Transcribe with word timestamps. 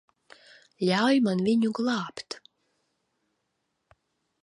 Ļauj 0.89 1.19
man 1.27 1.45
viņu 1.49 1.71
glābt. 1.81 2.39